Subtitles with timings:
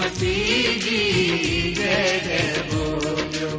[0.00, 3.50] Fatih'i dede boyu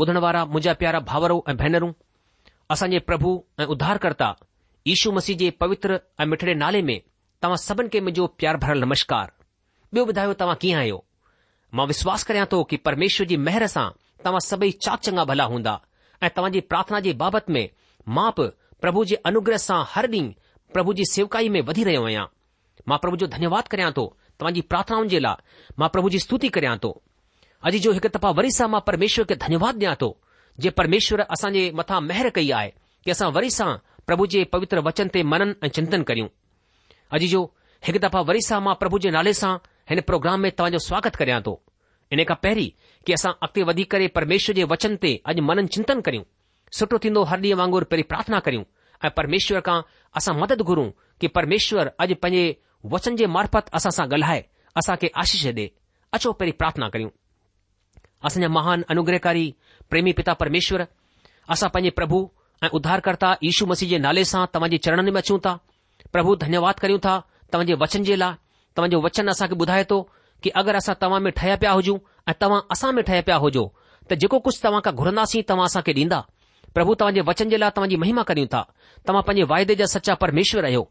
[0.00, 1.90] ॿुधण वारा मुंहिंजा प्यारा भाउरो ऐं भेनरूं
[2.70, 3.28] असांजे प्रभु
[3.62, 4.26] ऐं उद्धारकर्ता
[4.94, 6.98] ईशु मसीह जे पवित्र ऐं मिठड़े नाले में
[7.42, 9.32] तव्हां सभिनि खे मुंहिंजो प्यार भरियल नमस्कार
[9.96, 10.98] ॿियो ॿुधायो तव्हां कीअं आहियो
[11.78, 13.88] मां विश्वास करियां थो कि परमेश्वर जी मेहर सां
[14.24, 15.74] तव्हां सभई चाक चङा भला हूंदा
[16.22, 17.66] ऐं तवा प्रार्थना जे बाबति में
[18.20, 18.48] मां बि
[18.84, 20.32] प्रभु जे अनुग्रह सां हर ॾींहुं
[20.76, 22.26] प्रभु जी सेवकाई में वधी रहियो आहियां
[22.92, 24.06] मां प्रभु जो धन्यवाद करियां थो
[24.38, 26.94] तव्हांजी प्रार्थनाउनि जे लाइ मां प्रभु जी स्तुति करियां थो
[27.66, 30.08] अॼु जो हिकु दफ़ा वरी सां मां परमेश्वर खे धन्यवाद ॾियां थो
[30.64, 32.68] जे परमेश्वर असांजे मथां महिर कई आहे
[33.04, 33.70] की असां वरी सां
[34.06, 36.28] प्रभु जे पवित्र वचन ते मनन ऐं चिंतन करियूं
[37.16, 37.42] अॼु जो
[37.88, 39.50] हिकु दफ़ा वरी सां मां प्रभु जे नाले सां
[39.90, 41.54] हिन प्रोग्राम में तव्हांजो स्वागत करियां थो
[42.16, 42.70] इन खां पहिरीं
[43.06, 46.24] की असां अॻिते वधी करे परमेश्वर जे वचन ते अॼु मनन चिंतन करियूं
[46.78, 48.64] सुठो थींदो हर ॾींहुं वांगुरु पहिरीं प्रार्थना करियूं
[49.08, 49.78] ऐं परमेश्वर खां
[50.22, 50.88] असां मदद घुरूं
[51.20, 52.48] की परमेश्वर अॼु पंहिंजे
[52.98, 54.42] वचन जे मार्फत असां सां ॻाल्हाए
[54.82, 55.68] असांखे आशीष ॾे
[56.18, 57.10] अचो पहिरीं प्रार्थना करियूं
[58.26, 59.50] असांजा महान अनुग्रहकारी
[59.90, 60.82] प्रेमी पिता परमेश्वर
[61.52, 62.26] असां पंज प्रभु
[62.64, 65.52] ऐं उधारकर्ता ईशू मसीह जे नाले सां तव्हां जे चरणनि में अचूं था
[66.16, 67.12] प्रभु धन्यवाद करियूं था
[67.52, 68.32] तव्हांजे वचन जे लाइ
[68.76, 70.00] तव्हांजो वचन असांखे ॿुधाए थो
[70.42, 71.96] की अगरि असां तव्हां में ठहे पिया हुजूं
[72.28, 73.64] ऐं तव्हां असां में ठहे पिया हुजो
[74.10, 76.20] त जेको कुझु तव्हां खां घुरंदासीं तव्हां असांखे ॾींदा
[76.74, 78.62] प्रभु तव्हां वचन जे लाइ तव्हांजी महिमा करियूं था
[79.08, 80.82] तव्हां पंहिंजे वायदे जा सचा परमेश्वर आहियो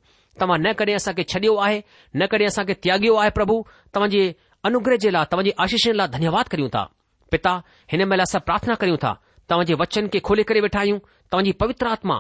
[0.42, 1.80] तव्हां न कॾहिं असांखे छडि॒यो आहे
[2.22, 3.62] न कॾहिं असां के त्यागियो आहे प्रभु
[3.96, 4.28] तव्हां
[4.72, 6.86] अनुग्रह जे लाइ तव्हां जे लाइ धन्यवाद करियूं था
[7.32, 7.54] पिता
[7.92, 9.12] हिन महिल असां प्रार्थना कयूं था
[9.50, 10.98] तव्हांजे वचन खे खोले करे वेठा आहियूं
[11.32, 12.20] तव्हांजी पवित्र आत्मा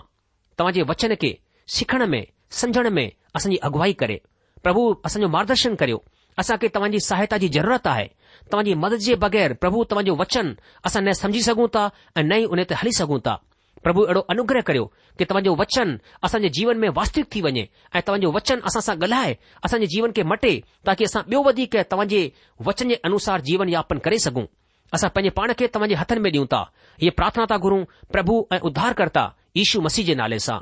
[0.59, 1.31] तव्हां जे वचन खे
[1.77, 2.23] सिखण में
[2.59, 4.17] समुझण में असांजी अगुवाई करे
[4.63, 5.97] प्रभु असांजो मार्गदर्शन करियो
[6.39, 8.05] असांखे तव्हांजी सहायता जी ज़रूरत आहे
[8.51, 10.53] तव्हांजी मदद जे बगै़र प्रभु तव्हांजो वचन
[10.87, 11.87] असां न सम्झी सघूं था
[12.19, 13.35] ऐं नई उन ते हली सघूं था
[13.83, 14.85] प्रभु अहिड़ो अनुग्रह करियो
[15.17, 15.95] कि तव्हांजो वचन
[16.25, 17.65] असांजे जीवन में वास्तविक थी वञे
[17.95, 19.33] ऐं तव्हांजो वचन असां सां ॻाल्हाए
[19.65, 20.51] असांजे जीवन खे मटे
[20.87, 22.21] ताकी असां ॿियो वधीक तव्हांजे
[22.67, 24.45] वचन जे अनुसार जीवन यापन करे सघूं
[24.93, 26.61] असां पंहिंजे पाण खे तव्हांजे हथनि में ॾियूं था
[27.01, 29.23] हीअ प्रार्थना था गुरूं प्रभु ऐं उध्धारकर्ता
[29.63, 30.59] ईशू मसीह जे नाले सां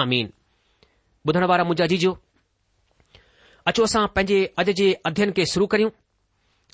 [0.00, 0.30] आमीन
[1.28, 2.12] ॿुधण वारा मुंहिंजा जीजो
[3.70, 5.90] अचो असां पंहिंजे अॼु जे अध्यन खे शुरू करियूं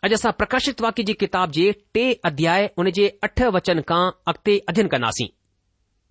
[0.07, 4.03] अॼु असां प्रकाशित वाक्य जी किताब जे टे अध्याय उन जे अठ वचन खां
[4.33, 5.29] अॻिते अध्यन कंदासीं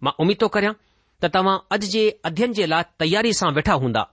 [0.07, 4.05] मां उमीद थो करियां त तव्हां अॼु जे अध्ययन जे लाइ तयारी सां वेठा हूंदा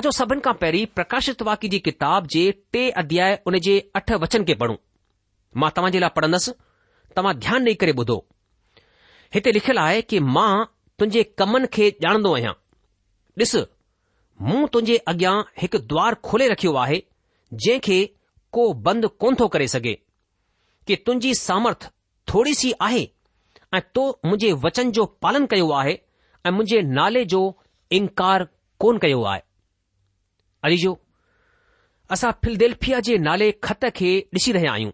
[0.00, 2.44] अचो सभिनि खां पहिरीं प्रकाशित वाक्य जी किताब जे
[2.76, 4.76] टे अध्याय उन जे अठ वचन खे पढ़ूं
[5.62, 6.52] मां तव्हां जे लाइ पढ़ंदसि
[7.16, 8.16] तव्हां ध्यानु ॾेई करे ॿुधो
[9.34, 10.48] हिते लिखियलु आहे कि मां
[10.98, 12.52] तुंहिंजे कमनि खे ॼाणंदो आहियां
[13.42, 13.54] ॾिस
[14.48, 17.02] मूं तुंहिंजे अॻियां हिकु द्वार खोले रखियो आहे
[17.66, 17.98] जंहिंखे
[18.56, 19.94] को बंदि कोन थो करे सघे
[20.86, 21.90] कि तुंहिंजी सामर्थ
[22.32, 23.04] थोरी सी आहे
[23.74, 25.92] ऐं तो मुंहिंजे वचन जो पालन कयो आहे
[26.46, 27.40] ऐं मुंहिंजे नाले जो
[27.98, 28.46] इनकार
[28.84, 29.40] कोन कयो आहे
[30.68, 30.98] अरिजो
[32.14, 34.90] असां फिलदेल्फिया जे नाले ख़त खे ॾिसी रहिया आहियूं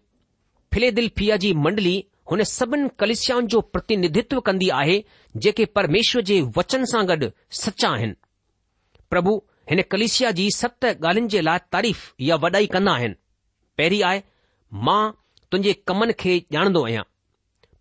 [0.73, 1.93] फिले फिया जी मंडली
[2.31, 5.03] हुन सभिनि कलशियाउनि जो प्रतिनिधित्व कंदी आहे
[5.45, 7.27] जेके परमेश्वर जे वचन सां गॾु
[7.57, 8.13] सचा आहिनि
[9.13, 9.33] प्रभु
[9.69, 13.15] हिन कलिशिया जी सत ॻाल्हियुनि जे लाइ तारीफ़ या वॾाई कंदा आहिनि
[13.77, 14.23] पहिरीं आहे
[14.87, 14.99] मां
[15.51, 17.03] तुंहिंजे कमनि खे ॼाणंदो आहियां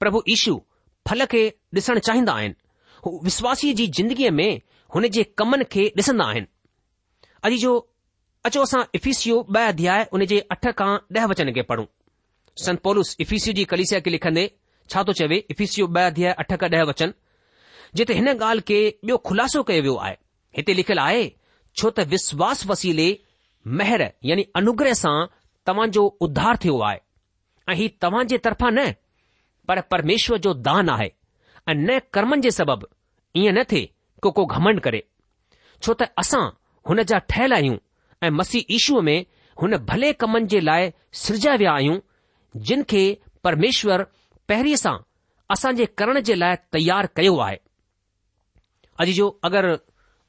[0.02, 0.56] प्रभु ईशू
[1.10, 1.42] फल खे
[1.80, 2.54] ॾिसणु चाहींदा आहिनि
[3.06, 4.48] हू विश्वासीअ जी ज़िंदगीअ में
[4.96, 6.46] हुन जे कमनि खे ॾिसंदा आहिनि
[7.50, 7.72] अॼु जो
[8.50, 11.88] अचो असां इफीसिओ ॿ अध्याय हुन जे अठ खां ॾह वचन खे पढ़ूं
[12.56, 14.50] संत संतोलूस इफीसियो जी कलिसिया खे लिखंदे
[14.90, 17.12] छा थो चवे इफीसियो ॿ अध्याय अठ खां ॾह वचन
[18.00, 20.14] जिते हिन ॻाल्हि खे ॿियो ख़ुलासो कयो वियो आहे
[20.56, 21.22] हिते लिखियलु आहे
[21.80, 23.06] छो त विश्वास वसीले
[23.78, 25.14] महर यानी अनुग्रह सां
[25.66, 26.98] तव्हांजो उद्धार थियो आहे
[27.72, 28.90] ऐं हीउ तव्हां जे तरफ़ां न
[29.70, 31.08] पर परमेश्वर जो दान आहे
[31.68, 32.92] ऐं न कर्मनि जे सबबि
[33.44, 33.88] ईअं न थिए
[34.22, 35.02] को को घमंड करे
[35.82, 36.44] छो त असां
[36.90, 37.76] हुन जा ठहियलु आहियूं
[38.26, 39.18] ऐं मसीह ईशूअ में
[39.62, 40.92] हुन भले कमनि जे लाइ
[41.24, 41.98] सिरजा विया आहियूं
[42.56, 43.02] जिन खे
[43.44, 44.02] परमेश्वर
[44.48, 44.96] पहिरीं सां
[45.56, 47.56] असां जे करण जे लाइ तयारु कयो आहे
[49.02, 49.76] अॼु जो अगरि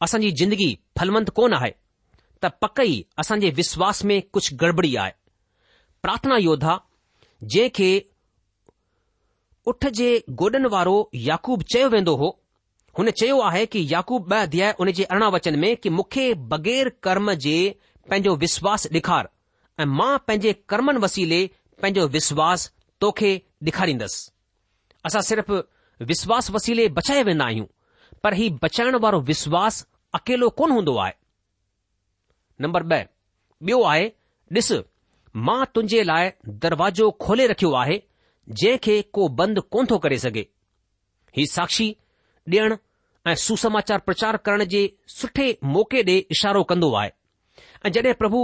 [0.08, 0.68] असांजी ज़िंदगी
[1.00, 5.12] फलमंद कोन आहे त पक पकई असांजे विश्वास में कुझु गड़बड़ी आहे
[6.06, 6.77] प्रार्थना योद्धा
[7.53, 7.89] जंहिं खे
[9.72, 10.08] उठ जे
[10.42, 10.96] गोॾनि वारो
[11.30, 12.30] याकूब चयो वेंदो हो
[12.98, 16.89] हुन चयो आहे कि याकूब ॿ अध्याय हुन जे अरिड़हं वचन में कि मूंखे बग़ैर
[17.08, 17.56] कर्म जे
[18.10, 19.30] पंहिंजो विश्वास ॾेखार
[19.82, 21.42] ऐं मां पंहिंजे कर्मनि वसीले
[21.82, 22.62] पंहिंजो विश्वास
[23.01, 23.32] तोखे
[23.65, 24.30] ॾेखारींदसि
[25.06, 25.51] असां सिर्फ़
[26.10, 27.65] विश्वास वसीले बचाए वेंदा आहियूं
[28.24, 29.77] पर हीउ बचाइण वारो विश्वास
[30.20, 31.13] अकेलो कोन हूंदो आहे
[32.62, 32.98] नंबर ॿ
[33.68, 34.06] ॿियो आहे
[34.56, 34.72] ॾिस
[35.48, 36.30] मां तुंहिंजे लाइ
[36.63, 37.98] दरवाजो खोले रखियो आहे
[38.62, 40.46] जंहिंखे को बंदि कोन थो करे सघे
[41.38, 41.88] ही साक्षी
[42.53, 42.75] ॾियण
[43.30, 44.82] ऐं सुसमाचार प्रचार करण जे
[45.20, 47.10] सुठे मौक़े ॾे इशारो कंदो आहे
[47.86, 48.42] ऐं जॾहिं प्रभु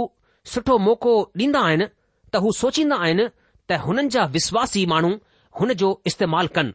[0.54, 1.84] सुठो मौक़ो ॾींदा आहिनि
[2.32, 3.24] त हू सोचींदा आहिनि
[3.70, 5.12] त हुननि जा विश्वासी माण्हू
[5.58, 6.72] हुन जो इस्तेमालु कनि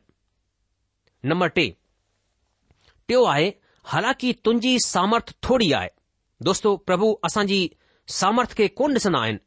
[1.32, 1.66] नंबर टे
[3.08, 3.48] टियों आहे
[3.92, 5.88] हालांकि तुंहिंजी सामर्थ थोरी आहे
[6.50, 7.60] दोस्तो प्रभु असांजी
[8.20, 9.42] सामर्थ खे कोन ॾिसंदा आहिनि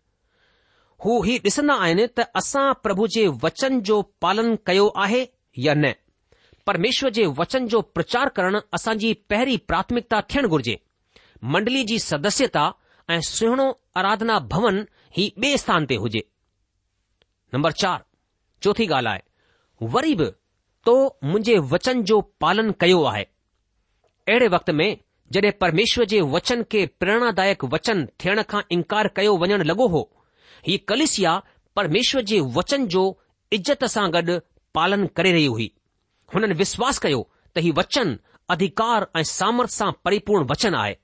[1.04, 5.24] हू ही ॾिसंदा आहिनि त असां प्रभु जे वचन जो पालन कयो आहे
[5.66, 5.92] या न
[6.70, 10.76] परमेश्वर जे वचन जो प्रचार करणु असांजी पहिरीं प्राथमिकता थियणु घुर्जे
[11.54, 12.64] मंडली जी सदस्यता
[13.10, 14.82] ऐं सुहिणो आराधना भवन
[15.16, 16.20] ही ॿिए स्थान ते हुजे
[17.54, 18.00] नंबर चार
[18.62, 20.24] चोथी ॻाल्हि आहे वरी बि
[20.86, 23.22] तो मुंहिंजे वचन जो पालन कयो आहे
[24.28, 24.88] अहिड़े वक़्त में
[25.32, 30.02] जडे॒ परमेश्वर जे वचन खे प्रेरणादायक वचन थियण खां इनकार कयो वञण लॻो हो
[30.66, 31.32] ही कलिसिया
[31.76, 33.04] परमेश्वर जे वचन जो
[33.58, 34.38] इज़त सां गॾु
[34.80, 35.70] पालन करे रही हुई
[36.34, 37.22] हुननि विश्वास कयो
[37.56, 38.16] त हीउ वचन
[38.56, 40.94] अधिकार ऐं सामर्थ्य सां परिपूर्ण वचन आहे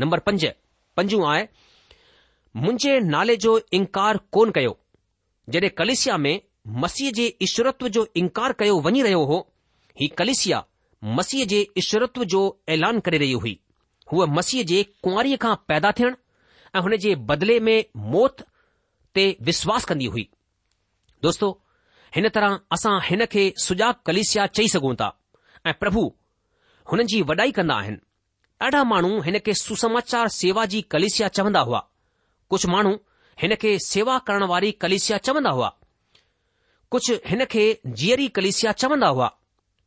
[0.00, 0.46] नम्बर पंज
[0.96, 1.48] पंजू आए
[2.56, 4.72] मुंहिंजे नाले जो इनकार कोन कयो
[5.54, 6.40] जडे॒ कलिसिया में
[6.82, 9.38] मसीह जे ईश्वरत्व जो इनकार कयो वञी रहियो हो
[10.00, 10.62] ही कलिसिया
[11.20, 12.42] मसीह जे ईश्वरत्व जो
[12.76, 13.58] ऐलान करे रही हुई
[14.12, 16.16] हूअ मसीह जे कुंवारी खां पैदा थियण
[16.76, 17.76] ऐं हुन जे बदले में
[18.16, 18.44] मौत
[19.14, 20.28] ते विश्वास कन्दी हुई
[21.22, 21.50] दोस्तो
[22.14, 25.10] हिन तरह असां हिन खे सुजाॻ कलेसिया चई सघूं था
[25.66, 26.08] ऐं प्रभु
[26.92, 27.98] हुन जी वॾाई कंदा आहिनि
[28.62, 31.78] ॾाढा माण्हू हिन खे सुसमाचार सेवा जी कलिसिया चवंदा हुआ
[32.50, 32.92] कुझु माण्हू
[33.42, 35.70] हिन खे सेवा करण वारी कलिसिया चवंदा हुआ
[36.94, 37.64] कुझु हिन खे
[38.02, 39.28] जीअरी कलिसिया चवंदा हुआ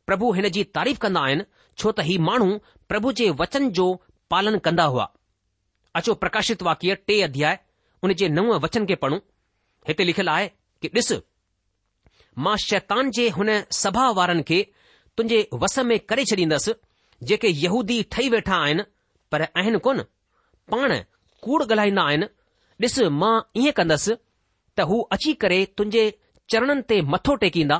[0.06, 1.44] प्रभु हिन जी तारीफ़ कंदा आहिनि
[1.78, 2.48] छो त ही माण्हू
[2.92, 3.86] प्रभु जे वचन जो
[4.34, 5.06] पालन कंदा हुआ
[6.00, 7.58] अचो प्रकाशित वाक्य टे अध्याय
[8.04, 9.20] उन जे नव वचन खे पढ़ूं
[9.88, 10.50] हिते लिखियलु आहे
[10.82, 11.12] कि ॾिस
[12.44, 13.52] मां शैतान जे हुन
[13.84, 14.60] सभा वारनि खे
[15.16, 16.72] तुंहिंजे वस में करे छॾींदसि
[17.24, 18.82] जेके यहूदी ठही वेठा आहिनि
[19.32, 20.02] पर आहिनि कोन
[20.72, 20.94] पाण
[21.44, 22.26] कूड़ ॻाल्हाईंदा आहिनि
[22.84, 24.14] ॾिस मां ईअं कंदसि
[24.78, 26.02] त हू अची करे तुंहिंजे
[26.52, 27.78] चरणनि ते मथो टेकींदा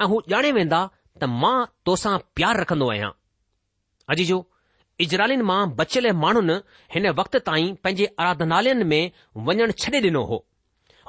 [0.00, 0.80] ऐं हू ॼाणे वेंदा
[1.20, 1.54] त मां
[1.86, 3.10] तोसां प्यार रखंदो आहियां
[4.14, 4.38] अॼु जो
[5.06, 6.56] इजरालिन मां बचियल माण्हुनि
[6.94, 9.10] हिन वक़्त ताईं पंहिंजे आराधनालयनि में
[9.46, 10.38] वञणु छॾे ॾिनो हो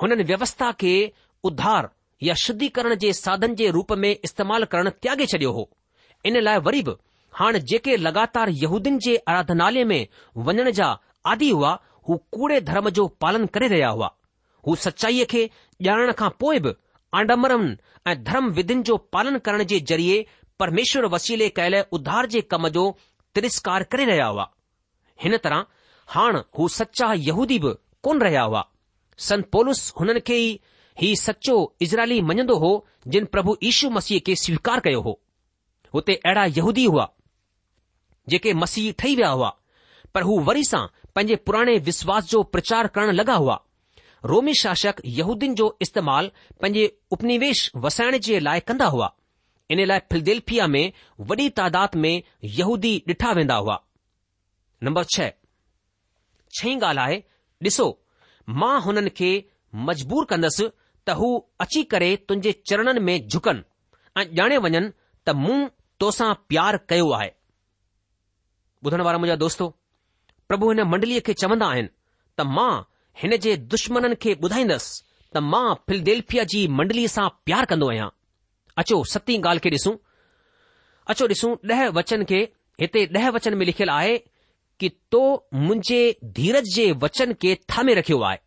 [0.04, 0.94] हुननि व्यवस्था खे
[1.52, 1.90] उधार
[2.30, 5.64] या शुद्धीकरण जे साधन जे रूप में इस्तेमालु करणु त्यागे छडि॒यो हो
[6.32, 6.94] इन लाइ वरी बि
[7.40, 10.02] हाणे जेके लगातार यहूदीन जे आराधनालय में
[10.48, 10.86] वञण जा
[11.32, 11.72] आदि हुआ
[12.10, 14.10] हू कूड़े धर्म जो पालन करे रहिया हुआ
[14.68, 15.50] हू सचाईअ खे
[15.88, 16.72] ॼाणण खां पोइ बि
[17.22, 17.66] आडमरम
[18.08, 20.26] ऐं विधिन जो पालन करण जे ज़रिए
[20.60, 22.84] परमेश्वर वसीले कयल उद्धार जे कम जो
[23.36, 24.48] तिरस्कार करे रहिया हुआ
[25.24, 25.66] हिन तरह
[26.16, 27.74] हाण हू सचा यहूदी बि
[28.04, 28.64] कोन रहिया हुआ
[29.28, 30.36] संत पोलस हुननि खे
[31.02, 32.72] ही सचो इज़रायली मञंदो हो
[33.16, 35.20] जिन प्रभु ईशू मसीह खे स्वीकार कयो हो
[35.94, 37.10] हुते अहिड़ा यहूदी हुआ
[38.30, 39.56] जेके मसीह ठही विया हुआ
[40.14, 43.60] पर हू वरी सां पंहिंजे पुराणे विश्वास जो प्रचार करणु लॻा हुआ
[44.32, 46.30] रोमी शासक यहूदीन जो इस्तेमालु
[46.62, 49.12] पंहिंजे उपनिवेश वसाइण जे लाइ कंदा हुआ
[49.72, 50.86] इन लाइ फिलदेल्फिया में
[51.32, 52.14] वॾी तादाद में
[52.60, 53.78] यहूदी ॾिठा वेंदा हुआ
[54.84, 55.32] नंबर छह
[56.70, 57.16] ॻाल्हि आहे
[57.70, 57.86] ॾिसो
[58.62, 59.30] मां हुननि खे
[59.90, 60.68] मजबूर कंदुसि
[61.08, 61.30] त हू
[61.66, 63.64] अची करे तुंहिंजे चरणनि में झुकनि
[64.22, 64.88] ऐं ॼाणे वञनि
[65.28, 65.60] त मूं
[66.00, 67.30] तोसां प्यार कयो आहे
[68.86, 69.66] ॿुधण वारा मुंहिंजा दोस्तो
[70.48, 71.88] प्रभु हिन मंडलीअ खे चवंदा आहिनि
[72.40, 72.72] त मां
[73.22, 74.92] हिन जे दुश्मननि खे ॿुधाईंदसि
[75.36, 78.08] त मां फिलदेल्फिया जी मंडलीअ सां प्यार कंदो आहियां
[78.84, 79.96] अचो सती ॻाल्हि खे ॾिसूं
[81.14, 82.42] अचो ॾिसूं ॾह वचन खे
[82.86, 84.18] हिते ॾह वचन में लिखियलु आहे
[84.80, 85.22] कि तो
[85.66, 86.02] मुंहिंजे
[86.40, 88.38] धीरज जे वचन खे थामे रखियो आहे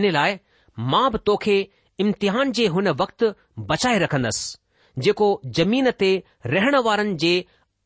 [0.00, 0.38] इन लाइ
[0.94, 1.58] मां बि तोखे
[2.04, 3.34] इम्तिहान जे हुन वक़्तु
[3.72, 5.26] बचाए रखंदसि जेको
[5.60, 6.10] ज़मीन ते
[6.56, 7.32] रहण वारनि जे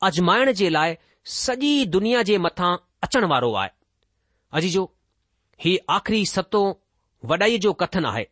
[0.09, 0.97] अजमाइण जे लाइ
[1.29, 3.71] सॼी दुनिया जे मथां अचण वारो आहे
[4.59, 4.85] अॼु जो
[5.65, 6.63] हीउ आख़िरी सतो
[7.33, 8.25] वॾाई जो कथन आहे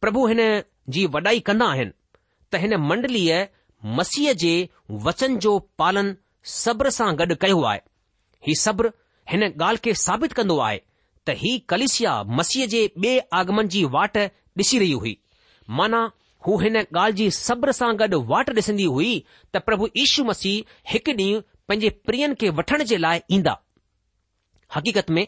[0.00, 0.40] प्रभु हिन
[0.96, 1.92] जी वॾाई कंदा आहिनि
[2.52, 3.42] त हिन मंडलीअ
[3.98, 4.52] मसीह जे
[5.06, 6.14] वचन जो पालन
[6.56, 7.80] सब्र सां गॾु कयो आहे
[8.48, 8.92] ही सब्र
[9.30, 10.78] हिन ॻाल्हि खे साबित कंदो आहे
[11.26, 14.18] त ही कलिसिया मसीह जे ॿिए आगमन जी वाट
[14.60, 15.16] ॾिसी रही हुई
[15.78, 16.02] माना
[16.46, 19.12] हू हिन ॻाल्हि जी सब्र सां गॾु वाट ॾिसंदी हुई
[19.54, 23.52] त प्रभु यीशू मसीह हिकु ॾींहुं पंहिंजे प्रियनि खे वठण जे लाइ ईंदा
[24.74, 25.26] हक़ीक़त में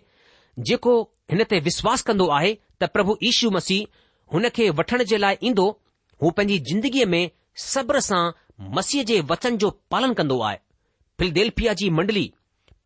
[0.71, 0.95] जेको
[1.31, 2.50] हिन ते विश्वास कंदो आहे
[2.83, 3.87] त प्रभु ईशू मसीह
[4.33, 5.66] हुन खे वठण जे लाइ ईंदो
[6.23, 7.23] हू पंहिंजी जिंदगीअ में
[7.66, 8.23] सब्र सां
[8.78, 10.59] मसीह जे वचन जो पालन कंदो आहे
[11.19, 12.26] फिलदेल्फिया जी मंडली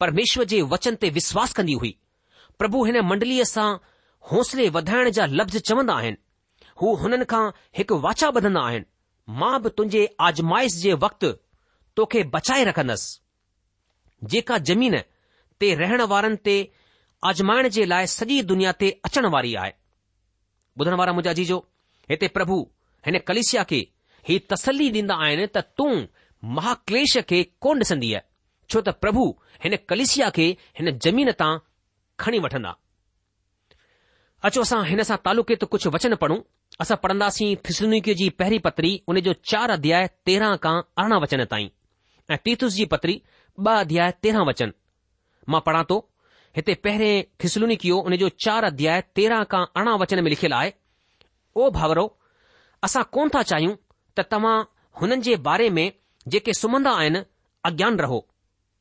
[0.04, 1.95] परमेश्वर जे वचन ते विश्वास कंदी हुई
[2.62, 3.66] प्रभु हिन मंडलीअ सां
[4.33, 7.42] हौसले वधाइण जा लफ़्ज़ चवंदा आहिनि हू हुननि खां
[7.80, 8.88] हिकु वाचा ॿधंदा आहिनि
[9.42, 11.33] मां बि तुंहिंजे आज़माइश जे वक़्तु
[12.00, 13.20] तोखे बचाए रखंदसि
[14.29, 14.99] जेका जमीन
[15.61, 16.57] ते रहण वारनि ते
[17.29, 19.73] आज़माइण जे लाइ सॼी दुनिया ते अचण वारी आहे
[20.81, 21.57] ॿुधण वारा मुंहिंजा जीजो
[22.11, 22.57] हिते प्रभु
[23.07, 23.81] हिन कलेशिया खे
[24.29, 25.93] हीउ तसली ॾींदा आहिनि त तूं
[26.59, 28.27] महाक्लेश खे कोन ॾिसंदी आहे
[28.73, 29.25] छो त प्रभु
[29.65, 30.47] हिन कलेशिया खे
[30.81, 31.53] हिन जमीन तां
[32.25, 32.73] खणी वठंदा
[34.49, 36.39] अचो असां हिनसां तालुके ते कुझु वचन पढ़ूं
[36.87, 41.69] असां पढ़ंदासीं फ्रिसुनिकीअ जी पहिरीं पत्री उन जो चार अध्याय तेरहं खां अरिड़हं वचन ताईं
[42.35, 43.19] ऐं तीर्थ जी पत्री
[43.69, 44.71] ॿ अध्याय तेरहं वचन
[45.52, 45.97] मां पढ़ा थो
[46.57, 50.71] हिते पहिरें खिसलुनी कयो उन जो चार अध्याय तेरहं खां अरिड़हं वचन में लिखियलु आहे
[51.55, 52.05] ओ भाउरो
[52.88, 53.75] असां कोन था चाहियूं
[54.19, 54.55] त तव्हां
[55.00, 55.85] हुननि जे बारे में
[56.37, 57.23] जेके सुम्हंदा आहिनि
[57.71, 58.21] अज्ञान रहो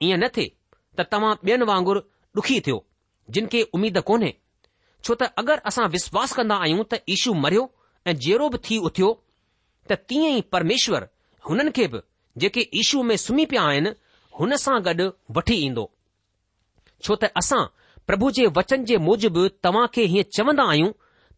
[0.08, 0.54] ईअं न थिए
[1.00, 2.02] त तव्हां ॿियनि वांगुरु
[2.40, 2.80] ॾुखी थियो
[3.38, 4.34] जिन खे उमीद कोन्हे
[5.04, 7.64] छो त अगरि असां विश्वास कंदा आहियूं त ईशू मरियो
[8.12, 9.12] ऐं जहिड़ो बि थी उथियो
[9.92, 11.10] त तीअं ई परमेश्वर
[11.52, 12.06] हुननि खे बि
[12.46, 13.92] जेके ईशू में सुम्ही पिया आहिनि
[14.40, 15.06] हुन सां गॾु
[15.36, 15.82] वठी ईंदो
[17.06, 17.64] छो त असां
[18.10, 20.92] प्रभु जे वचन जे मूजिबि तव्हां खे हीअं चवंदा आहियूं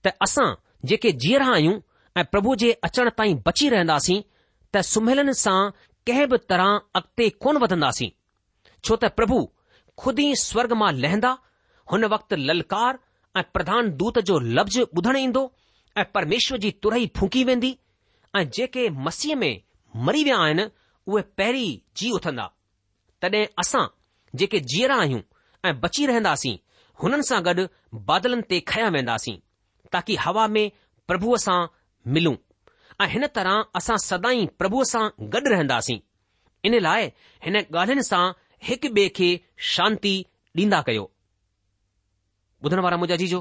[0.07, 0.45] त असां
[0.91, 1.79] जेके जीअरा आहियूं
[2.19, 4.19] ऐं प्रभु जे अचण ताईं बची रहंदासीं
[4.75, 5.57] त सुमलन सां
[6.09, 6.69] कंहिं बि तरह
[7.01, 8.09] अॻिते कोन वधंदासीं
[8.83, 9.39] छो त प्रभु
[10.03, 11.31] खुद ई स्वर्ग मां लहंदा
[11.93, 13.01] हुन वक़्तु ललकार
[13.41, 15.43] ऐं प्रधान दूत जो लफ़्ज़ ॿुधण ईंदो
[16.03, 17.73] ऐं परमेश्वर जी तुरई फूकी वेंदी
[18.39, 19.53] ऐं जेके मसीह में
[20.07, 20.67] मरी विया आहिनि
[21.11, 21.69] उहे पहिरीं
[22.01, 22.49] जी उथंदा
[23.21, 23.85] तॾहिं असां
[24.39, 25.21] जेके जीअरा आहियूं
[25.69, 26.55] ऐं बची रहंदासीं
[27.01, 27.63] हुननि सां गॾु
[28.09, 29.37] बादलनि ते खया वेंदासीं
[29.93, 30.65] ताकी हवा में
[31.09, 31.59] प्रभुअ सां
[32.15, 32.35] मिलूं
[33.03, 35.03] ऐं हिन तरह असां सदाई प्रभुअ सां
[35.35, 35.99] गॾु रहंदासीं
[36.69, 37.11] इन लाइ
[37.45, 38.23] हिन ॻाल्हियुनि सां
[38.69, 39.29] हिकु ॿिए खे
[39.73, 40.13] शांती
[40.63, 41.05] ॾींदा कयो
[42.65, 43.39] ॿुधण वारा मुंहिंजा जीजो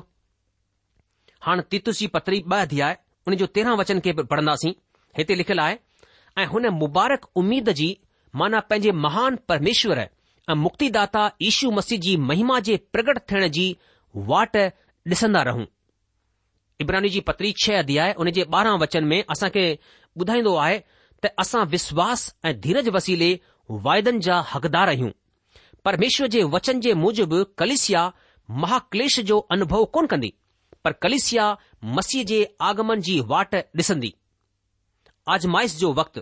[1.47, 2.95] हाणे तितुस जी पतरी ॿधी आहे
[3.29, 4.73] उन जो तेरहं वचन खे पढ़ंदासीं
[5.19, 5.77] हिते लिखियलु आहे
[6.41, 7.89] ऐं हुन मुबारक उमीद जी
[8.37, 13.65] माना पंहिंजे महान परमेश्वर ऐं मुक्तिदाता ईशू मसीह जी महिमा जे प्रगट थियण जी
[14.31, 14.57] वाट
[15.09, 15.65] ॾिसंदा रहूं
[16.81, 19.65] इब्रानी जी पत्री छह अध्याय उन जे ॿारहं वचन में असांखे
[20.21, 20.79] ॿुधाईंदो आहे
[21.25, 23.33] त असां विश्वास ऐं धीरज वसीले
[23.87, 25.11] वायदनि जा हक़दार आहियूं
[25.85, 28.11] परमेश्वर जे वचन जे मूजिबि कलिसिया
[28.63, 30.33] महाक्लेश जो अनुभव कोन कंदी
[30.85, 31.47] पर कलिसिया
[31.99, 32.41] मसीह जे
[32.71, 34.15] आगमन जी वाट ॾिसंदी
[35.35, 36.21] आज़माइश जो वक़्तु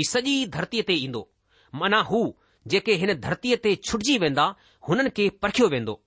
[0.00, 1.22] ही सॼी धरतीअ ते ईंदो
[1.74, 2.22] माना हू
[2.72, 4.44] जेके हिन धरतीअ ते छुटिजी वेंदा
[4.88, 6.00] हुननि खे परखियो वेंदो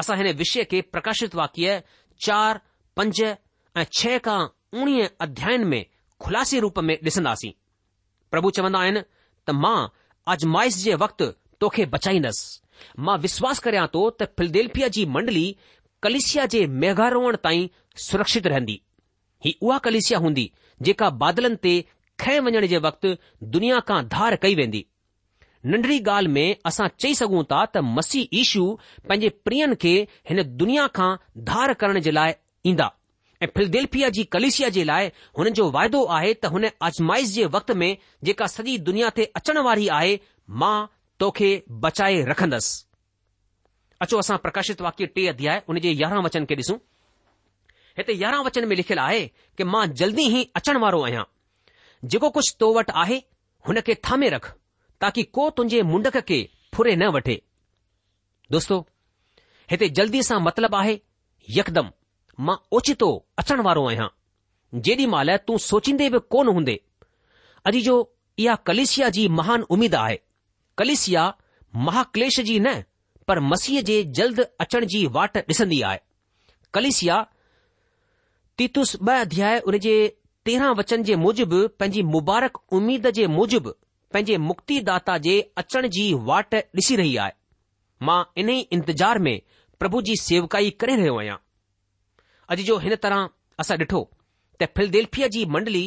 [0.00, 1.82] असां हिन विषय खे प्रकाशित वाक्य
[2.26, 2.60] चार
[2.96, 4.40] पंज ऐं छह खां
[4.80, 5.84] उणिवीह अध्यायन में
[6.20, 7.52] खुलासे रूप में ॾिसंदासीं
[8.30, 9.00] प्रभु चवंदा आहिनि
[9.46, 9.78] त मां
[10.34, 11.26] अज़माइश जे वक़्तु
[11.60, 15.46] तोखे बचाईंदसि मां विश्वास करियां थो त फिलदेल्फिया जी मंडली
[16.02, 17.68] कलिसिया जे मेघारोहण ताईं
[18.08, 18.80] सुरक्षित रहंदी
[19.44, 20.50] ही उहा कलिसिया हूंदी
[20.88, 21.72] जेका बादलनि ते
[22.20, 23.16] खए वञण जे वक़्तु
[23.56, 24.84] दुनिया खां धार कई वेंदी
[25.66, 28.64] नंढड़ी ॻाल्हि में असां चई सघूं था त मसीह ईशू
[29.08, 29.94] पंहिंजे प्रियन खे
[30.30, 31.10] हिन दुनिया खां
[31.50, 32.32] धार करण जे लाइ
[32.70, 32.90] ईंदा
[33.42, 37.70] ऐं फिलदेल्फिया जी कलेशिया जे लाइ हुननि जो वाइदो आहे त हुन आज़माइश जे वक़्त
[37.82, 37.88] में
[38.28, 40.14] जेका सॼी दुनिया ते अचण वारी आहे
[40.62, 40.74] मां
[41.24, 41.50] तोखे
[41.86, 42.76] बचाए रखंदसि
[44.06, 46.78] अचो असां प्रकाशित वाक्य टे अध्याय हुन जे यारहं वचन खे ॾिसूं
[47.98, 49.22] हिते यारहं वचन में लिखियलु आहे
[49.58, 51.24] की मां जल्दी ई अचण वारो आहियां
[52.12, 53.22] जेको कुझु तो वटि आहे
[53.68, 54.52] हुन खे थामे रख
[55.00, 56.38] ताकी को तुंहिंजे मुंडक खे
[56.74, 57.36] फुरे न वठे
[58.54, 58.78] दोस्तो
[59.70, 60.94] हिते जल्दी सां मतिलबु आहे
[61.56, 61.90] यकदम
[62.48, 63.08] मां ओचितो
[63.42, 64.08] अचण वारो आहियां
[64.86, 66.74] जेॾी महिल तूं सोचींदे बि कोन हूंदे
[67.70, 67.96] अॼु जो
[68.44, 70.18] इहा कलेसिया जी महान उमेदु आहे
[70.82, 71.22] कलिसिया
[71.88, 72.74] महाक्लेश जी न
[73.30, 76.00] पर मसीह जे जल्द अचण जी वाट ॾिसंदी आहे
[76.78, 77.20] कलिसिया
[78.60, 79.96] तीतुस ॿ अध्याय उन जे
[80.48, 83.72] तेरहं वचन जे मूजिबि पंहिंजी मुबारक उमीद जे मूजिबि
[84.12, 87.32] पंहिंजे मुक्तिदाता जे अचण जी वाट ॾिसी रही आहे
[88.06, 89.36] मां इन ई इंतिजार में
[89.80, 91.36] प्रभु जी सेवकाई करे रहियो आहियां
[92.54, 93.28] अॼु जो हिन तरह
[93.64, 94.02] असां ॾिठो
[94.60, 95.84] त फिलदेल्फिया जी मंडली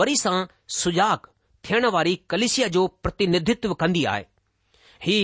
[0.00, 0.36] वरी सां
[0.78, 1.28] सुजाग
[1.68, 4.24] थियण वारी कलिसिया जो प्रतिनिधित्व कंदी आहे
[5.06, 5.18] ही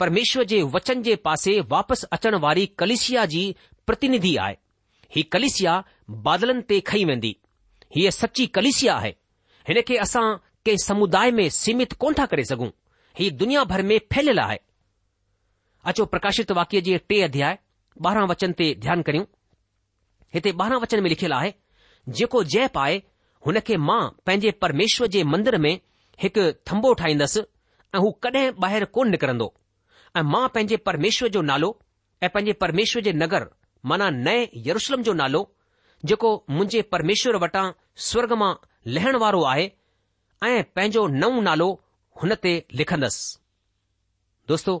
[0.00, 3.42] परमेश्वर जे वचन जे पासे वापसि अचण वारी कलिसिया जी
[3.90, 4.56] प्रतिनिधि आहे
[5.16, 5.74] ही कलिसिया
[6.28, 7.32] बादलनि ते खई वेंदी
[7.96, 9.10] हीअ सची कलिसिया आहे
[9.68, 10.26] हिन खे असां
[10.68, 12.68] के समुदाय में सीमित कोन था कर सघूं
[13.18, 14.58] हीउ दुनिया भर में फैलियल आहे
[15.92, 17.58] अचो प्रकाशित वाक्य जे टे अध्याय
[18.06, 19.24] ॿारहां वचन ते ध्यानु करियूं
[20.34, 21.54] हिते ॿारहां वचन में लिखियलु आहे
[22.18, 22.98] जेको जय पाए
[23.46, 25.72] हुन खे मां पंहिंजे परमेश्वर जे मंदर में
[26.24, 27.44] हिकु थम्बो ठाहींदसि
[27.96, 29.48] ऐं हू कडहिं ॿाहिरि कोन निकरंदो
[30.18, 31.72] ऐं मां पंहिंजे परमेश्वर जो नालो
[32.28, 33.48] ऐे परमेश्वर जे नगर
[33.92, 35.42] माना नए यरूशलम जो नालो
[36.12, 37.66] जेको मुंहिंजे परमेश्वर वटां
[38.10, 38.52] स्वर्ग मां
[38.96, 39.68] लहण वारो आहे
[40.46, 41.68] ऐं पंहिंजो नओ नालो
[42.22, 43.38] हुन ते लिखंदुसि
[44.48, 44.74] दोस्तो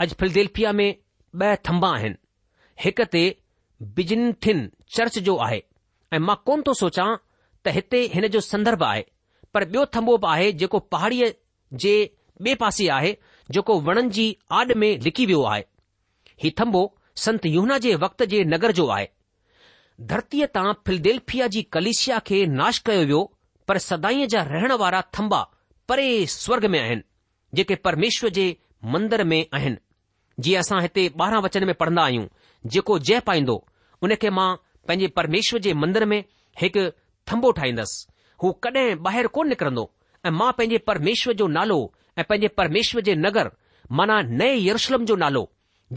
[0.00, 0.94] अॼु फिलदेल्फिया में
[1.40, 2.16] ब॒ थम्बा आहिनि
[2.84, 3.22] हिक ते
[3.98, 5.62] बिजनथिन चर्च जो आहे
[6.14, 7.06] ऐं मां कोन थो सोचां
[7.64, 9.04] त हिते हिन जो संदर्भ आहे
[9.54, 11.30] पर बि॒यो थम्बो बि आहे जेको पहाड़ीअ
[11.84, 11.94] जे
[12.48, 13.16] बे पासे आहे
[13.56, 14.26] जेको वणनि जी
[14.60, 15.64] आड में लिखी वियो आहे
[16.44, 16.82] ही थम्बो
[17.26, 19.08] संत यमुना जे वक़्त जे नगर जो आहे
[20.14, 23.22] धरतीअ तां फिलदेल्फिया जी कलिशिया खे नाश कयो वियो
[23.68, 25.40] पर सदाई जा रहण वारा थम्बा
[25.88, 27.02] परे स्वर्ग में आहिनि
[27.58, 28.44] जेके परमेश्वर जे
[28.94, 29.78] मंदर में आहिनि
[30.44, 32.26] जीअं असां हिते ॿारहं वचन में पढ़ंदा आहियूं
[32.74, 33.56] जेको जय पाईंदो
[34.04, 34.48] उन खे मां
[34.88, 36.18] पंहिंजे परमेश्वर जे मंदर में
[36.60, 36.84] हिकु
[37.32, 38.06] थम्बो ठाहींदुसि
[38.42, 39.84] हू कॾहिं ॿाहिरि कोन निकरंदो
[40.26, 41.80] ऐं मां पंहिंजे परमेश्वर जो नालो
[42.20, 43.50] पंहिंजे परमेश्वर जे नगर
[43.98, 45.44] माना नए यरुशलम जो नालो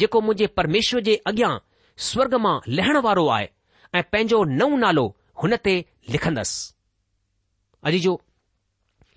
[0.01, 1.53] जेको मुंहिंजे परमेश्वर जे अॻियां
[2.09, 3.49] स्वर्ग मां लहण वारो आहे
[3.99, 5.05] ऐं पंहिंजो नओं नालो
[5.43, 5.77] हुन ते
[6.17, 6.67] लिखंदसि
[7.87, 8.13] अॼ जो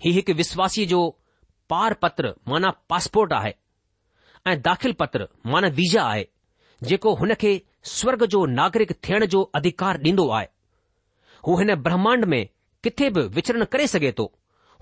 [0.03, 1.01] ही हिकु विश्वासीअ जो
[1.69, 3.51] पार पत्र माना पासपोर्ट आहे
[4.51, 6.25] ऐं दाख़िल पत्र माना वीज़ा आहे
[6.89, 7.51] जेको हुन खे
[7.97, 10.47] स्वर्ग जो नागरिक थियण जो अधिकार ॾींदो आहे
[11.47, 12.41] हू हिन ब्रह्मांड में
[12.83, 14.25] किथे बि विछरन करे सघे थो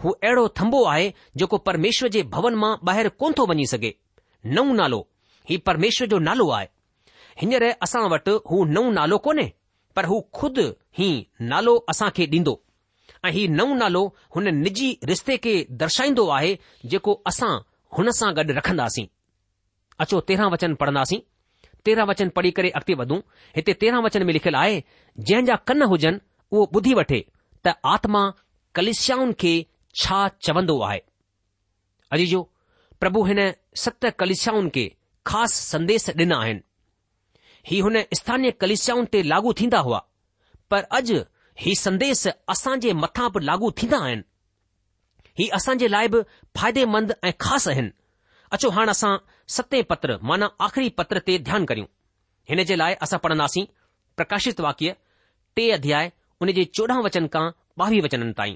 [0.03, 3.93] हू अहिड़ो थम्बो आहे जेको परमेश्वर जे भवन मां ॿाहिरि कोन थो वञी सघे
[4.55, 4.99] नओ नालो
[5.49, 6.67] ही परमेश्वर जो नालो आहे
[7.41, 9.51] हींअर असां वटि हू नओ नालो कोन्हे
[9.95, 10.59] पर हू खुद
[10.99, 11.09] ई
[11.53, 12.59] नालो असां खे ॾींदो
[13.27, 14.01] ऐं हीउ नओं नालो
[14.35, 16.57] हुन निजी रिश्ते खे दर्शाईंदो आहे
[16.91, 17.51] जेको असां
[17.97, 19.05] हुन सां गॾु रखंदासीं
[20.01, 21.19] अचो तेरहं वचन पढ़ंदासीं
[21.85, 23.19] तेरहं वचन पढ़ी करे अॻिते वधूं
[23.55, 24.81] हिते तेरहं वचन में लिखियलु आहे
[25.27, 26.17] जंहिंजा कन हुजनि
[26.53, 27.19] उहो ॿुधी वठे
[27.65, 28.21] त आत्मा
[28.75, 29.53] कलिशाउनि खे
[30.01, 30.99] छा चवंदो आहे
[32.13, 32.41] अॼु जो
[33.03, 33.39] प्रभु हिन
[33.83, 34.85] सत कलशाउनि खे
[35.29, 39.99] ख़ासि संदेश ॾिना आहिनि हीउ हुन स्थानीय कलिषियाऊं ते लागू थींदा हुआ
[40.71, 41.23] पर अॼु
[41.59, 44.23] ही संदेश असां जे मथां बि लागू थींदा आहिनि
[45.39, 46.21] ही असां जे लाइ बि
[46.59, 47.89] फ़ाइदेमंद ऐं ख़ासि आहिनि
[48.57, 49.15] अचो हाणे असां
[49.55, 51.87] सते पत्र माना आख़िरी पत्र ते ध्यानु करियूं
[52.49, 53.65] हिन जे लाइ असां पढ़ंदासीं
[54.19, 54.95] प्रकाशित वाक्य
[55.55, 56.11] टे अध्याय
[56.41, 57.45] उन जे चोॾहं वचन खां
[57.83, 58.55] ॿावीह वचननि ताईं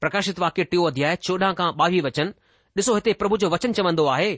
[0.00, 2.30] प्रकाशित वाक्य टियों अध्याय चोॾहं खां ॿावीह वचन
[2.78, 4.32] ॾिसो हिते प्रभु जो वचन चवंदो आहे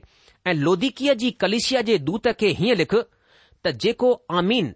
[0.51, 2.95] ऐं लौधिकीअ जी कलिशिया जे दूत खे हीअं लिख
[3.65, 4.73] त जेको आमीन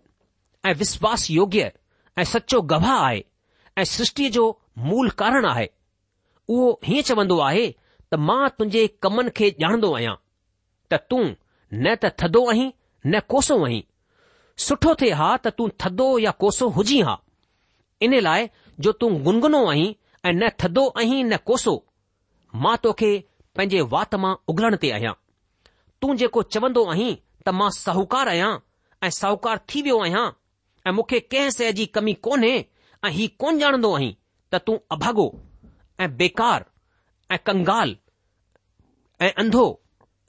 [0.68, 1.70] ऐं विश्वास योग्य
[2.18, 3.22] ऐं सचो गवाह आहे
[3.78, 4.44] ऐं सृष्टिअ जो
[4.88, 5.66] मूल कारण आहे
[6.54, 10.14] उहो हीअं चवंदो आहे त मां तुंहिंजे कमनि खे ॼाणंदो आहियां
[10.92, 11.24] त तूं
[11.72, 12.70] न त थदो आहीं
[13.06, 13.82] न कोसो आहीं
[14.66, 17.16] सुठो थिए हा त तूं थदो या कोसो हुजी हा
[18.06, 18.48] इन लाइ
[18.84, 19.92] जो तूं गुनगुनो आहीं
[20.24, 21.74] ऐं न थदो आहीं न कोसो
[22.64, 23.12] मां तोखे
[23.56, 25.14] पंहिंजे वात मां उघलण ते आहियां
[26.02, 27.12] तूं जेको चवंदो आहीं
[27.46, 28.52] त मां साहूकार आहियां
[29.02, 30.26] ऐं साहूकार थी वियो आहियां
[30.86, 32.52] ऐं मूंखे कंहिं शइ जी कमी कोन्हे
[33.04, 34.12] ऐं हीउ कोन ॼाणंदो आहीं
[34.52, 35.26] त तूं अभागो
[36.02, 36.64] ऐं बेकार
[37.34, 37.96] ऐं कंगाल
[39.26, 39.64] ऐं अंधो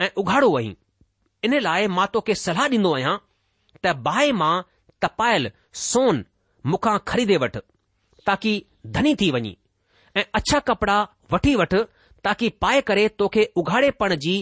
[0.01, 0.73] ऐं उघाड़ो आहीं
[1.43, 3.15] इन लाइ मां तोखे सलाह ॾींदो आहियां
[3.85, 4.53] त बाहि मां
[5.05, 5.49] तपायल
[5.83, 6.23] सोन
[6.71, 7.59] मूंखां ख़रीदे वठि
[8.27, 8.53] ताकी
[8.97, 9.55] धनी थी वञी
[10.19, 10.97] ऐं अछा कपड़ा
[11.35, 11.81] वठी वठि
[12.27, 14.35] ताकी पाए करे तोखे उघाड़े पण जी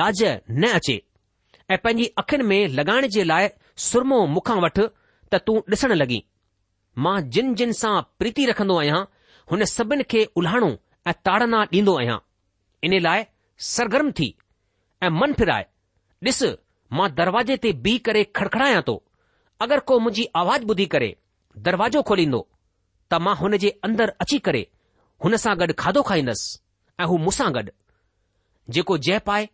[0.00, 1.00] लाज न अचे
[1.70, 3.48] ऐं पंहिंजी अखियुनि में लॻाइण जे लाइ
[3.88, 4.86] सुरमो मूंखां वठि
[5.32, 6.20] त तूं ॾिसण लॻी
[7.04, 9.00] मां जिन जिन सां प्रीति रखंदो आहियां
[9.50, 10.70] हुन सभिनि खे उल्हाणो
[11.10, 12.18] ऐं ताड़ना ॾींदो आहियां
[12.86, 13.24] इन लाइ
[13.72, 14.28] सरगर्म थी
[15.06, 15.64] ऐं मन फिराए
[16.28, 16.42] ॾिस
[16.98, 18.96] मां दरवाजे ते बीह करे खड़खड़ायां थो
[19.66, 21.10] अगरि को मुंहिंजी आवाज़ ॿुधी करे
[21.68, 22.42] दरवाजो खोलींदो
[23.12, 24.62] त मां हुन जे अंदरि अची करे
[25.24, 26.50] हुन सां गॾु खाधो खाईंदसि
[27.00, 27.74] ऐं हू मूंसां गॾु
[28.76, 29.48] जेको जय पाए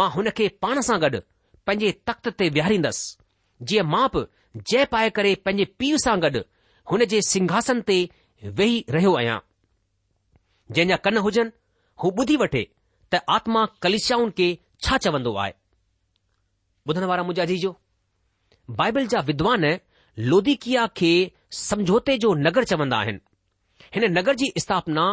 [0.00, 1.20] मां हुन खे पाण सां गॾु
[1.68, 3.12] पंहिंजे तख़्त ते विहारींदसि
[3.70, 4.24] जीअं माउ पीउ
[4.56, 6.40] जय पाए करे पंहिंजे पीउ सां गॾु
[6.90, 7.96] हुन जे सिंघासन ते
[8.60, 9.38] वेही रहियो आहियां
[10.76, 11.50] जंहिंजा कन हुजनि
[12.02, 12.62] हू ॿुधी वठे
[13.14, 14.48] त आत्मा कलिशाउनि खे
[14.86, 16.92] छा चवंदो आहे
[18.80, 19.64] बाइबिल जा विद्वान
[20.30, 21.12] लोधिकिया खे
[21.62, 25.06] समझोते जो नगर चवंदा आहिनि हिन नगर जी स्थापना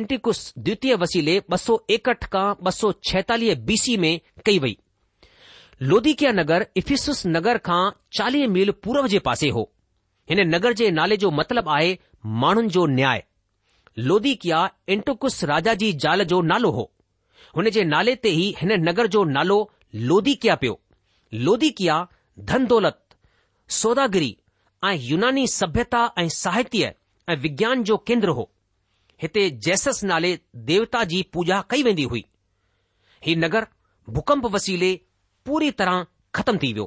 [0.00, 4.12] इंटीकुस द्वितीय वसीले ॿ सौ एकहठ खां ॿ सौ छहतालीह बीसी में
[4.46, 4.76] कई वई
[5.82, 9.70] लोधिकिया नगर इफीसिस नगर खां चालीह मील पूरब जे पासे हो
[10.30, 11.96] हिन नगर जे नाले जो मतिलबु आहे
[12.44, 13.22] माण्हुनि जो न्याय
[14.06, 16.90] लोधिकिया इंटोकुस राजा जी ज़ाल जो नालो हो
[17.56, 19.58] हुन जे नाले ते ई हिन नगर जो नालो
[20.10, 20.78] लोधिकिया पियो
[21.48, 21.98] लोधिकिया
[22.50, 23.02] धन दौलत
[23.80, 24.36] सौदागिरी
[24.84, 26.92] ऐं यूनानी सभ्यता ऐं साहित्य
[27.28, 28.50] ऐं विज्ञान जो केंद्र हो
[29.22, 30.38] हिते जेसस नाले
[30.72, 32.24] देवता जी पूॼा कई वेंदी हुई
[33.26, 33.66] ही नगर
[34.10, 34.98] भूकंप वसीले
[35.48, 36.86] पूरी तरह खतम थी वियो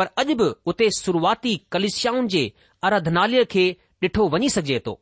[0.00, 2.42] पर अॼु बि उते शुरुआती कलशियाऊं जे
[2.88, 3.64] अरधनालय खे
[4.06, 4.92] ॾिठो वञी सघिजे थो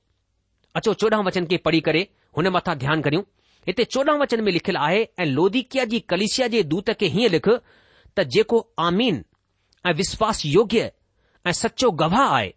[0.81, 2.03] अचो चोॾहं वचन खे पढ़ी करे
[2.39, 3.25] हुन मथां ध्यानु करियूं
[3.69, 7.57] हिते चोॾहं वचन में लिखियलु आहे ऐं लौधिकिया जी कलिशिया जे दूत खे हीअं लिखु
[8.19, 9.19] त जेको आमीन
[9.91, 10.87] ऐं विश्वास योग्य
[11.51, 12.51] ऐं सचो गवाह आहे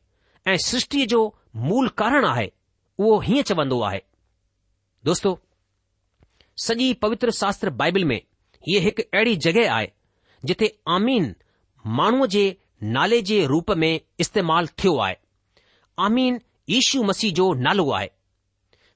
[0.52, 1.22] ऐं सृष्टिअ जो
[1.68, 2.48] मूल कारण आहे
[3.04, 4.02] उहो हीअं चवंदो आहे
[5.12, 5.38] दोस्तो
[6.70, 8.20] सॼी पवित्र शास्त्र बाइबिल में
[8.70, 9.96] हीअ हिकु अहिड़ी जॻहि आहे
[10.46, 11.32] जिथे आमीन
[12.00, 12.44] माण्हूअ जे
[12.98, 15.16] नाले जे रूप में इस्तेमालु थियो आहे
[16.06, 16.40] आमीन
[16.76, 18.08] ईशू मसीह जो नालो आहे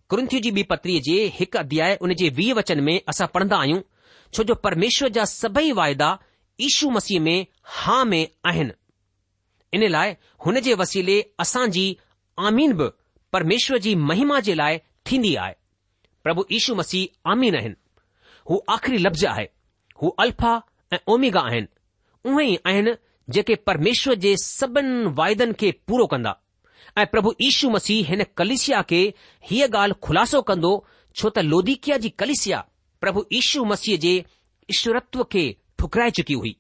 [0.09, 3.81] कृंथ जी ॿी पत्रीअ जे हिकु अध्याय उन जे वीह वचन में असां पढ़ंदा आहियूं
[4.33, 6.09] छो जो परमेश्वर जा सभई वाइदा
[6.67, 7.45] ईशू मसीह में
[7.77, 8.73] हा में आहिनि
[9.77, 10.13] इन लाइ
[10.45, 11.85] हुन जे वसीले असांजी
[12.51, 12.87] आमीन बि
[13.33, 14.77] परमेश्वर जी महिमा जे लाइ
[15.11, 15.53] थींदी आहे
[16.23, 17.75] प्रभु ईशू मसीह आमीन आहिनि
[18.49, 19.47] हू आख़िरी लफ़्ज़ आहे
[20.01, 20.59] हू अल्फा
[20.93, 21.67] ऐं ओमिगा आहिनि
[22.31, 22.91] उहे ई आहिनि
[23.35, 26.33] जेके परमेश्वर जे सभिनि वाइदनि खे पूरो कंदा
[27.01, 28.99] ऐं प्रभु यीशु मसीह हिन कलिसिया खे
[29.51, 30.73] हीअ ॻाल्हि खुलासो कंदो
[31.15, 32.59] छो त लोधिकिया जी कलिसिया
[33.05, 34.13] प्रभु यीशू मसीह जे
[34.75, 35.43] ईश्वरत्व खे
[35.81, 36.55] ठुकराए चुकी हुई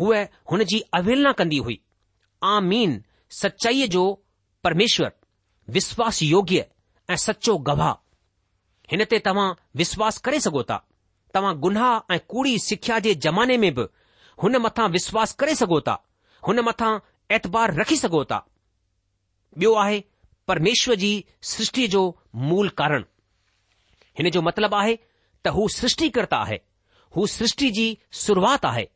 [0.00, 0.20] हूअ
[0.52, 1.80] हुन जी अवेलना कंदी हुई
[2.52, 2.60] आ
[3.40, 4.04] सचाईअ जो
[4.66, 5.12] परमेश्वर
[5.76, 6.64] विश्वास योग्य
[7.10, 7.90] ऐं सचो गभा
[8.90, 9.48] हिन ते तव्हां
[9.80, 10.76] विश्वासु करे सघो था
[11.34, 13.84] तव्हां गुनाह ऐं कूड़ी सिख्या जे ज़माने में बि
[14.42, 15.96] हुन मथा विश्वास करे सघो था
[16.46, 16.92] हुन मथां
[17.36, 18.38] एतबार रखी सघो था
[19.58, 20.02] बि॒यो आहे
[20.48, 21.10] परमेश्वर जी
[21.54, 22.02] सृष्टिअ जो
[22.50, 23.04] मूल कारण
[24.18, 24.94] हिन जो मतिलबु आहे
[25.44, 26.58] त हू सृष्टिकर्ता आहे
[27.16, 27.86] हू सृष्टि जी
[28.24, 28.86] शुरुआति आहे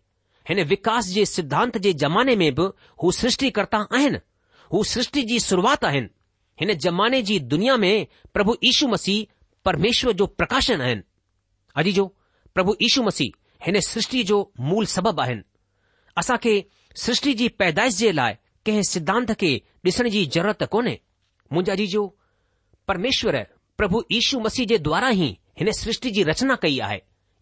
[0.49, 2.67] हिन विकास जे सिद्धांत जे ज़माने में बि
[3.03, 4.19] हू सृष्टिकर्ता आहिनि
[4.73, 6.09] हू सृष्टि जी शुरुआति आहिनि
[6.61, 9.27] हिन ज़माने जी दुनिया में प्रभु ईशु मसीह
[9.65, 11.03] परमेश्वर जो प्रकाशन आहिनि
[11.83, 12.13] अॼु जो
[12.59, 13.33] પ્રભુ ઈસુ મસીહ
[13.65, 15.43] હેને સૃષ્ટિ જો મૂળ સબબ આહેં
[16.19, 16.53] આસા કે
[17.03, 19.51] સૃષ્ટિ જી پیدائش જે લાય કે સિદ્ધાંત કે
[19.85, 20.95] દિસણ જી જરૂરત કોને
[21.55, 22.03] મુજા જી જો
[22.89, 23.37] પરમેશ્વર
[23.79, 26.99] પ્રભુ ઈસુ મસીહ જે દ્વારા હી હેને સૃષ્ટિ જી રચના કઈયા હે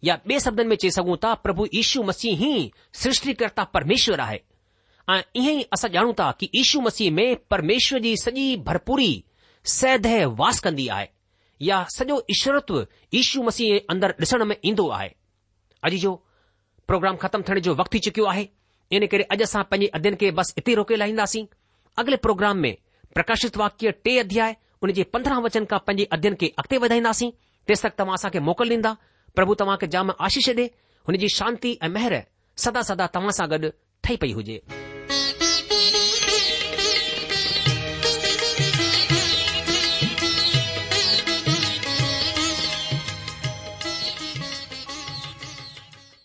[0.07, 2.61] યા બે શબ્દ મે ચે સગુ તા પ્રભુ ઈસુ મસીહ હી
[3.01, 4.45] સૃષ્ટિકર્તા પરમેશ્વર આહેં
[5.39, 9.23] ઈહી આસા જાણુ તા કે ઈસુ મસીહ મે પરમેશ્વર જી સજી ભરપૂરી
[9.77, 11.15] સદ હે વાસ કંદી આયે
[11.61, 12.79] या सॼो ईषरत्व
[13.17, 15.07] ईशु मसीह अंदर ॾिसण में ईंदो आहे
[15.87, 16.13] अॼु जो
[16.87, 18.45] प्रोग्राम ख़तमु थियण जो वक़्तु थी चुकियो आहे
[18.97, 21.45] इन करे अॼु असां पंजे अध्ययन खे बसि इते रोके लाहींदासीं
[22.01, 22.75] अॻिले प्रोग्राम में
[23.13, 27.31] प्रकाशित वाक्य टे अध्याय उन जे पंद्रहं वचन खां पंजे अध्ययन खे अॻिते वधाईंदासीं
[27.67, 28.95] तेसि तक तव्हां असां मोकल ॾींदा
[29.35, 30.65] प्रभु तव्हां खे जाम आशीष डे
[31.07, 32.21] हुनजी शांती ऐं मेहर
[32.65, 33.69] सदा सदा तव्हां सां गॾु
[34.03, 34.61] ठही पई हुजे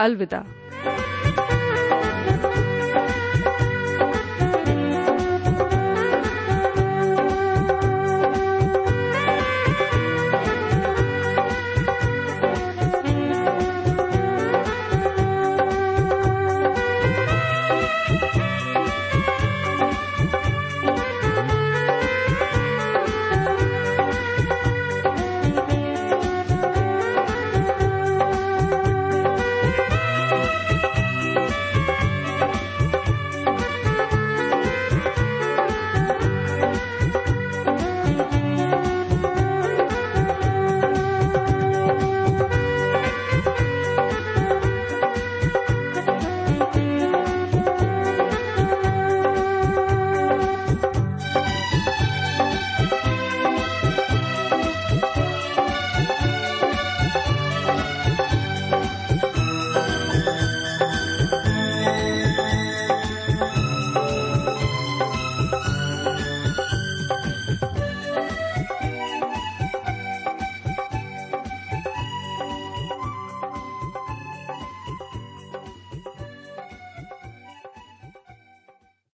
[0.00, 0.89] अलविदा